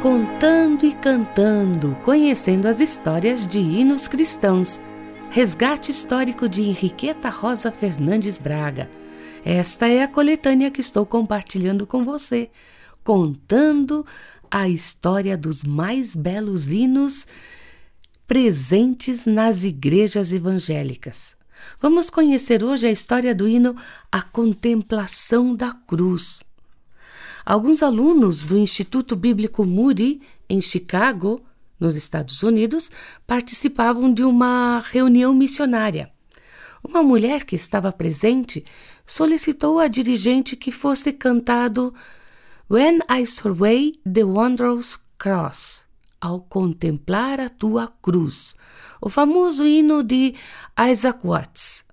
[0.00, 4.80] Contando e cantando, conhecendo as histórias de hinos cristãos.
[5.30, 8.90] Resgate histórico de Henriqueta Rosa Fernandes Braga.
[9.44, 12.50] Esta é a coletânea que estou compartilhando com você,
[13.04, 14.06] contando
[14.50, 17.26] a história dos mais belos hinos
[18.26, 21.36] presentes nas igrejas evangélicas.
[21.78, 23.76] Vamos conhecer hoje a história do hino
[24.10, 26.42] A Contemplação da Cruz.
[27.50, 31.42] Alguns alunos do Instituto Bíblico Moody, em Chicago,
[31.80, 32.92] nos Estados Unidos,
[33.26, 36.12] participavam de uma reunião missionária.
[36.80, 38.64] Uma mulher que estava presente
[39.04, 41.92] solicitou à dirigente que fosse cantado
[42.70, 45.86] When I Survey the Wondrous Cross,
[46.20, 48.56] ao contemplar a tua cruz,
[49.00, 50.36] o famoso hino de
[50.88, 51.89] Isaac Watts.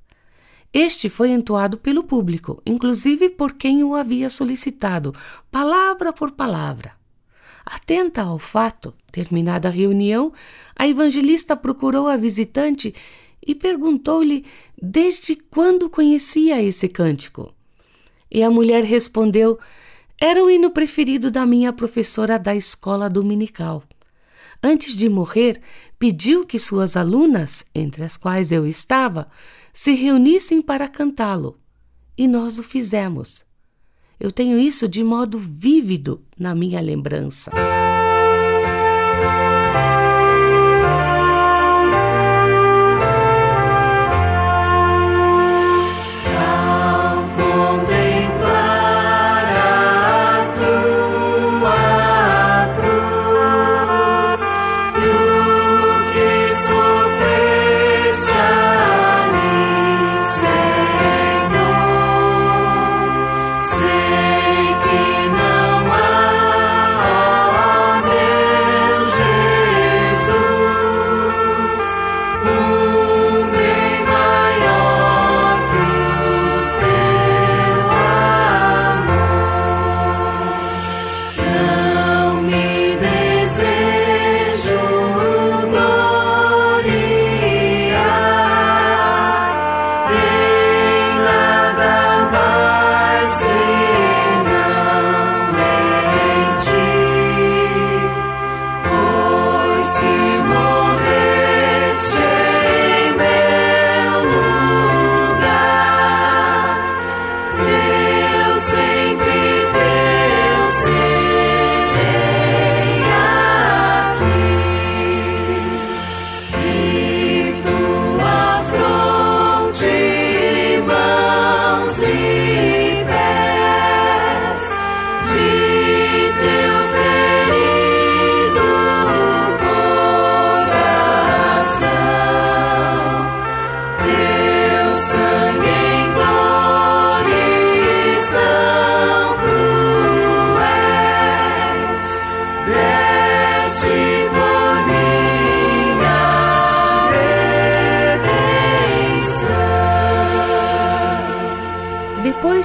[0.73, 5.13] Este foi entoado pelo público, inclusive por quem o havia solicitado,
[5.49, 6.91] palavra por palavra.
[7.65, 10.31] Atenta ao fato, terminada a reunião,
[10.75, 12.93] a evangelista procurou a visitante
[13.45, 14.45] e perguntou-lhe
[14.81, 17.53] desde quando conhecia esse cântico.
[18.29, 19.57] E a mulher respondeu
[20.19, 23.83] era o hino preferido da minha professora da escola dominical.
[24.61, 25.61] Antes de morrer,
[25.99, 29.29] pediu que suas alunas, entre as quais eu estava,
[29.77, 31.59] se reunissem para cantá-lo.
[32.17, 33.45] E nós o fizemos.
[34.19, 37.51] Eu tenho isso de modo vívido na minha lembrança.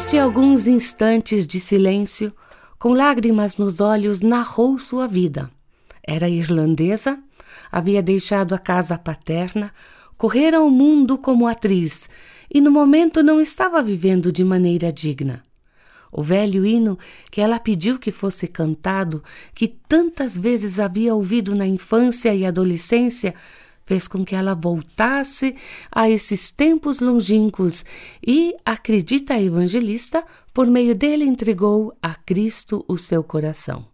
[0.02, 2.32] Depois de alguns instantes de silêncio,
[2.76, 5.48] com lágrimas nos olhos, narrou sua vida.
[6.04, 7.20] Era irlandesa,
[7.70, 9.72] havia deixado a casa paterna,
[10.18, 12.10] correra ao mundo como atriz
[12.52, 15.40] e no momento não estava vivendo de maneira digna.
[16.10, 16.98] O velho hino
[17.30, 19.22] que ela pediu que fosse cantado,
[19.54, 23.34] que tantas vezes havia ouvido na infância e adolescência,
[23.84, 25.54] fez com que ela voltasse
[25.90, 27.84] a esses tempos longínquos
[28.26, 33.86] e, acredita a evangelista, por meio dele entregou a Cristo o seu coração.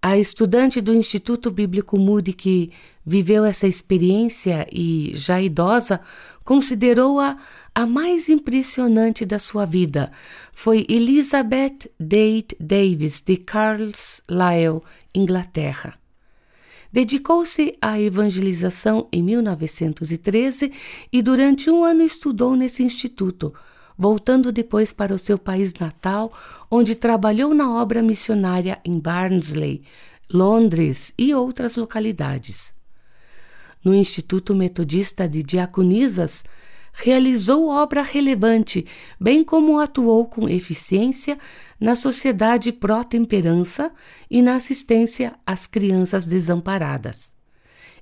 [0.00, 2.70] A estudante do Instituto Bíblico Moody que
[3.06, 6.00] viveu essa experiência e, já idosa,
[6.44, 7.38] considerou-a
[7.74, 10.12] a mais impressionante da sua vida.
[10.52, 14.82] Foi Elizabeth Date Davis, de Carlisle,
[15.14, 16.03] Inglaterra.
[16.94, 20.70] Dedicou-se à evangelização em 1913
[21.12, 23.52] e durante um ano estudou nesse instituto,
[23.98, 26.32] voltando depois para o seu país natal,
[26.70, 29.82] onde trabalhou na obra missionária em Barnsley,
[30.32, 32.72] Londres e outras localidades.
[33.84, 36.44] No Instituto Metodista de Diaconisas,
[36.94, 38.86] realizou obra relevante,
[39.20, 41.36] bem como atuou com eficiência
[41.78, 43.90] na Sociedade Pró-Temperança
[44.30, 47.34] e na assistência às crianças desamparadas.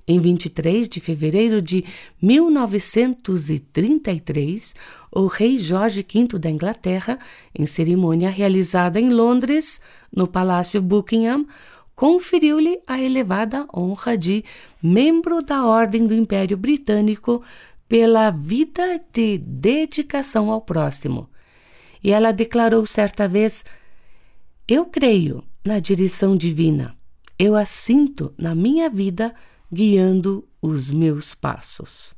[0.07, 1.85] Em 23 de fevereiro de
[2.21, 4.75] 1933,
[5.11, 7.17] o rei Jorge V da Inglaterra,
[7.57, 9.81] em cerimônia realizada em Londres,
[10.15, 11.47] no Palácio Buckingham,
[11.95, 14.43] conferiu-lhe a elevada honra de
[14.81, 17.41] membro da Ordem do Império Britânico
[17.93, 21.29] pela vida de dedicação ao próximo.
[22.03, 23.63] E ela declarou certa vez:
[24.67, 26.97] Eu creio na direção divina.
[27.37, 29.31] Eu a sinto na minha vida
[29.71, 32.15] guiando os meus passos.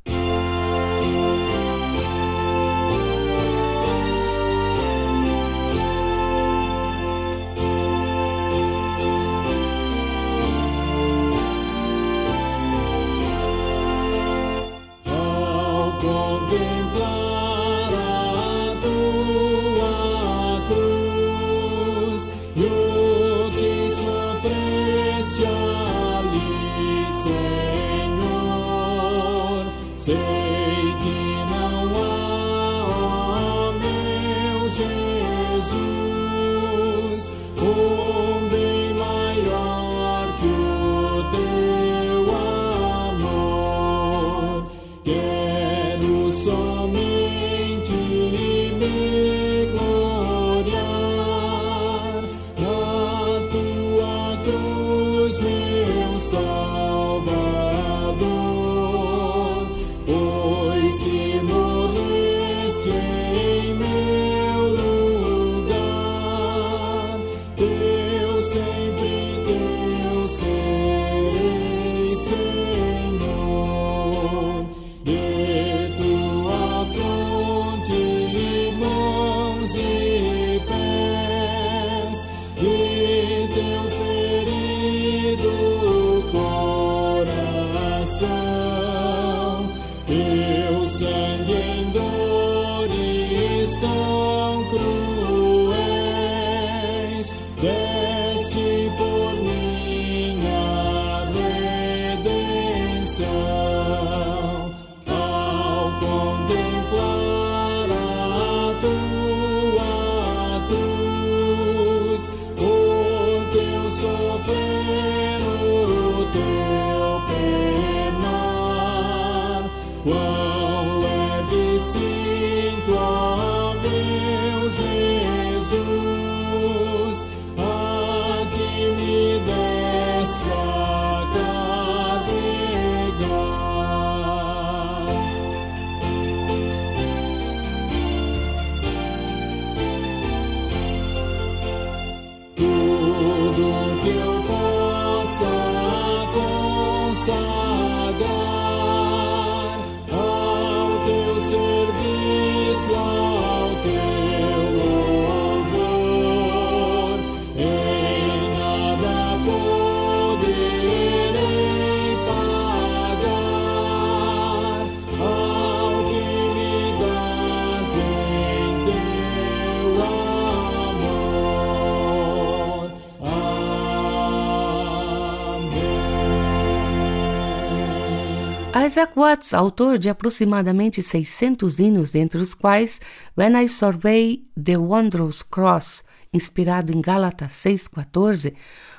[178.85, 183.01] Isaac Watts, autor de aproximadamente 600 hinos, entre os quais
[183.35, 188.53] When I Survey the Wondrous Cross, inspirado em Gálatas 6,14,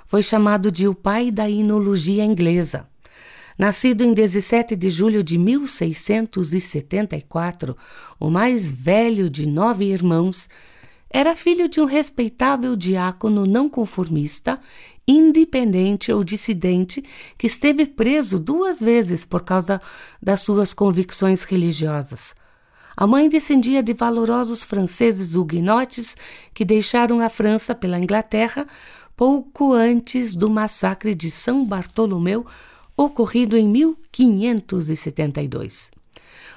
[0.04, 2.88] foi chamado de o pai da hinologia inglesa.
[3.56, 7.76] Nascido em 17 de julho de 1674,
[8.18, 10.48] o mais velho de nove irmãos,
[11.08, 14.58] era filho de um respeitável diácono não conformista
[15.06, 17.04] independente ou dissidente
[17.38, 19.80] que esteve preso duas vezes por causa
[20.20, 22.34] das suas convicções religiosas.
[22.96, 26.16] A mãe descendia de valorosos franceses huguenotes
[26.54, 28.66] que deixaram a França pela Inglaterra
[29.14, 32.44] pouco antes do massacre de São Bartolomeu,
[32.96, 35.92] ocorrido em 1572.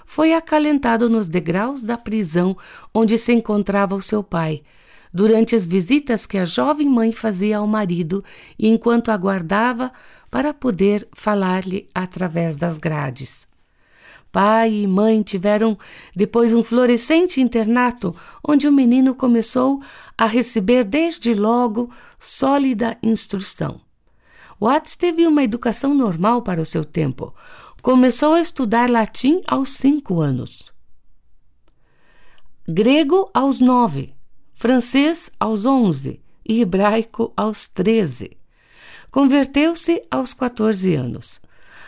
[0.05, 2.57] Foi acalentado nos degraus da prisão
[2.93, 4.61] onde se encontrava o seu pai,
[5.13, 8.23] durante as visitas que a jovem mãe fazia ao marido
[8.57, 9.91] e enquanto aguardava
[10.29, 13.47] para poder falar-lhe através das grades.
[14.31, 15.77] Pai e mãe tiveram
[16.15, 18.15] depois um florescente internato
[18.47, 19.81] onde o menino começou
[20.15, 21.89] a receber desde logo
[22.19, 23.81] sólida instrução.
[24.61, 27.33] Watts teve uma educação normal para o seu tempo.
[27.81, 30.73] Começou a estudar latim aos cinco anos,
[32.67, 34.13] grego aos nove,
[34.59, 38.31] francês aos onze e hebraico aos treze.
[39.09, 41.39] Converteu-se aos 14 anos.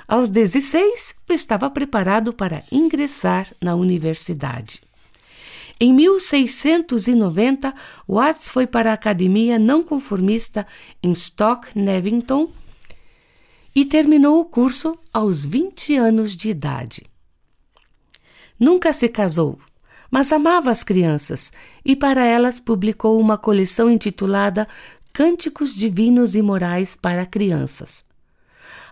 [0.08, 4.82] Aos 16, estava preparado para ingressar na universidade.
[5.82, 7.76] Em 1690,
[8.08, 10.66] Watts foi para a Academia Não Conformista
[11.04, 12.50] em Stock Newington
[13.76, 17.06] e terminou o curso aos 20 anos de idade.
[18.58, 19.60] Nunca se casou,
[20.12, 21.54] mas amava as crianças
[21.84, 24.68] e para elas publicou uma coleção intitulada
[25.14, 28.04] Cânticos Divinos e Morais para Crianças.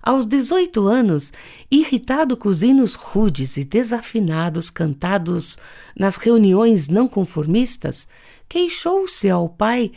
[0.01, 1.31] Aos 18 anos,
[1.69, 5.57] irritado com os hinos rudes e desafinados cantados
[5.97, 8.07] nas reuniões não conformistas,
[8.47, 9.91] queixou-se ao pai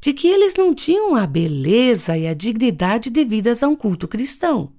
[0.00, 4.72] de que eles não tinham a beleza e a dignidade devidas a um culto cristão.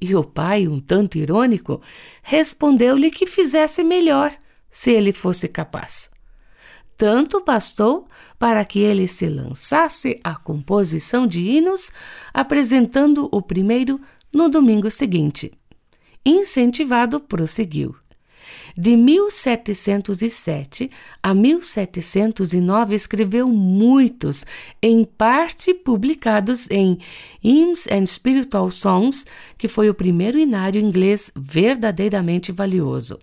[0.00, 1.80] E o pai, um tanto irônico,
[2.22, 4.36] respondeu-lhe que fizesse melhor
[4.74, 6.10] se ele fosse capaz.
[6.96, 11.92] Tanto bastou para que ele se lançasse à composição de hinos,
[12.32, 14.00] apresentando o primeiro
[14.32, 15.52] no domingo seguinte.
[16.26, 17.94] Incentivado, prosseguiu.
[18.76, 20.90] De 1707
[21.22, 24.44] a 1709 escreveu muitos,
[24.82, 26.98] em parte publicados em
[27.42, 29.24] Hymns and Spiritual Songs,
[29.56, 33.18] que foi o primeiro inário inglês verdadeiramente valioso.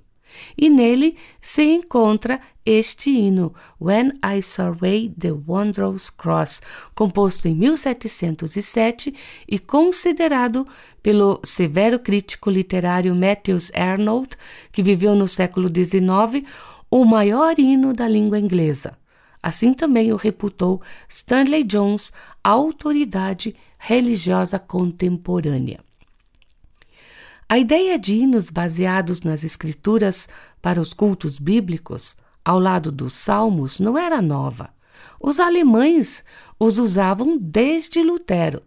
[0.58, 6.62] E nele se encontra este hino, When I Survey the Wondrous Cross,
[6.94, 9.14] composto em 1707
[9.48, 10.68] e considerado
[11.02, 14.30] pelo severo crítico literário Matthews Arnold,
[14.72, 16.48] que viveu no século XIX,
[16.90, 18.98] o maior hino da língua inglesa.
[19.42, 25.80] Assim também o reputou Stanley Jones, autoridade religiosa contemporânea.
[27.52, 30.30] A ideia de hinos baseados nas escrituras
[30.62, 32.16] para os cultos bíblicos,
[32.46, 34.70] ao lado dos salmos, não era nova.
[35.20, 36.24] Os alemães
[36.58, 38.62] os usavam desde Lutero.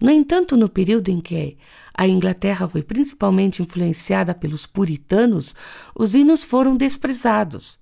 [0.00, 1.58] No entanto, no período em que
[1.92, 5.56] a Inglaterra foi principalmente influenciada pelos puritanos,
[5.92, 7.80] os hinos foram desprezados.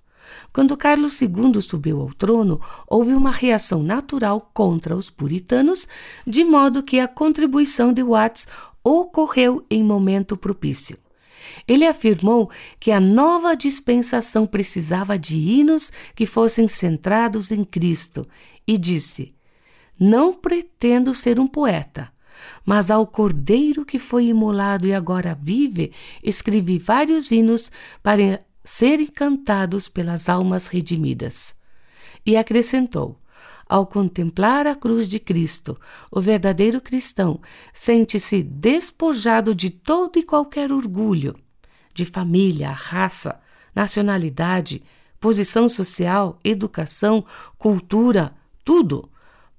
[0.51, 5.87] Quando Carlos II subiu ao trono, houve uma reação natural contra os puritanos,
[6.25, 8.47] de modo que a contribuição de Watts
[8.85, 10.97] ocorreu em momento propício.
[11.67, 12.49] Ele afirmou
[12.79, 18.27] que a nova dispensação precisava de hinos que fossem centrados em Cristo
[18.67, 19.33] e disse:
[19.99, 22.11] Não pretendo ser um poeta,
[22.65, 25.91] mas ao Cordeiro que foi imolado e agora vive,
[26.23, 27.71] escrevi vários hinos
[28.03, 31.55] para serem cantados pelas almas redimidas.
[32.25, 33.19] E acrescentou:
[33.67, 35.77] ao contemplar a cruz de Cristo,
[36.11, 37.39] o verdadeiro cristão
[37.73, 41.35] sente-se despojado de todo e qualquer orgulho,
[41.93, 43.39] de família, raça,
[43.73, 44.83] nacionalidade,
[45.19, 47.25] posição social, educação,
[47.57, 49.09] cultura, tudo,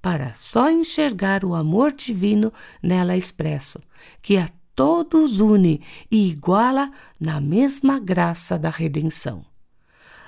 [0.01, 3.81] para só enxergar o amor divino nela expresso,
[4.21, 9.43] que a todos une e iguala na mesma graça da redenção.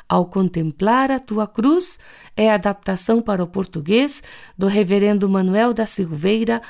[0.09, 1.99] Ao contemplar a tua cruz
[2.35, 4.23] é adaptação para o português
[4.57, 6.63] do reverendo Manuel da Silveira